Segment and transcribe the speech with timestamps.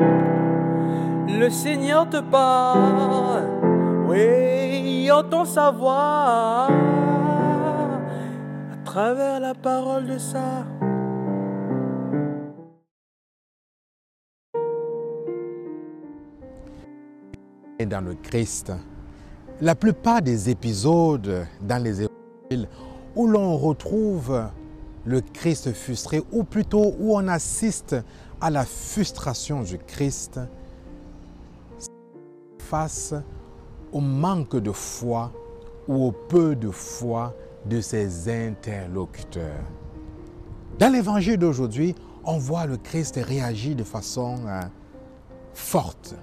[0.00, 3.44] Le Seigneur te parle,
[4.08, 6.68] oui, entend sa voix
[8.72, 10.64] à travers la parole de ça.
[17.78, 18.72] Et dans le Christ,
[19.60, 22.68] la plupart des épisodes dans les évangiles
[23.16, 24.42] où l'on retrouve
[25.04, 27.96] le Christ frustré, ou plutôt où on assiste
[28.40, 30.40] à la frustration du Christ
[32.58, 33.14] face
[33.92, 35.32] au manque de foi
[35.88, 37.34] ou au peu de foi
[37.66, 39.64] de ses interlocuteurs.
[40.78, 41.94] Dans l'évangile d'aujourd'hui,
[42.24, 44.60] on voit le Christ réagir de façon euh,
[45.52, 46.14] forte.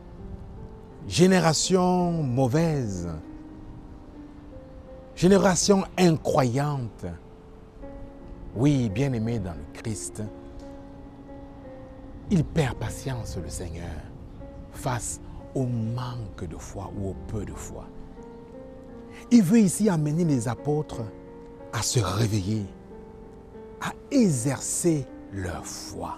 [1.07, 3.07] Génération mauvaise,
[5.15, 7.05] génération incroyante.
[8.55, 10.23] Oui, bien-aimé dans le Christ,
[12.29, 14.01] il perd patience, le Seigneur,
[14.71, 15.21] face
[15.55, 17.85] au manque de foi ou au peu de foi.
[19.31, 21.03] Il veut ici amener les apôtres
[21.73, 22.65] à se réveiller,
[23.81, 26.17] à exercer leur foi.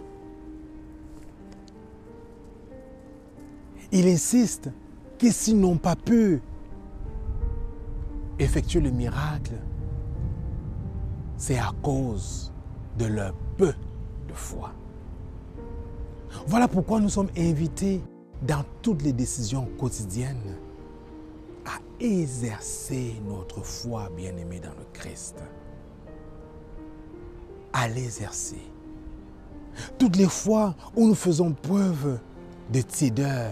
[3.91, 4.69] Il insiste
[5.17, 6.41] que s'ils n'ont pas pu
[8.37, 9.55] effectuer le miracle,
[11.37, 12.53] c'est à cause
[12.97, 13.73] de leur peu
[14.27, 14.71] de foi.
[16.47, 18.01] Voilà pourquoi nous sommes invités
[18.41, 20.57] dans toutes les décisions quotidiennes
[21.65, 25.35] à exercer notre foi bien-aimée dans le Christ.
[27.73, 28.61] À l'exercer.
[29.97, 32.19] Toutes les fois où nous faisons preuve
[32.71, 33.51] de tiédeur,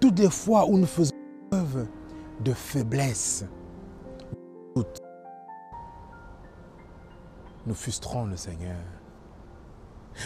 [0.00, 1.14] toutes les fois où nous faisons
[1.50, 1.86] preuve
[2.44, 3.44] de faiblesse,
[7.66, 8.76] nous frustrons le Seigneur.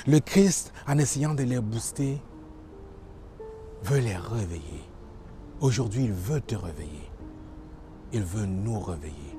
[0.06, 2.20] Le Christ, en essayant de les booster,
[3.84, 4.84] veut les réveiller.
[5.60, 7.10] Aujourd'hui, il veut te réveiller.
[8.12, 9.36] Il veut nous réveiller.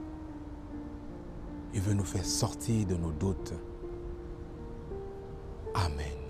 [1.74, 3.54] Il veut nous faire sortir de nos doutes.
[5.74, 6.23] Amen.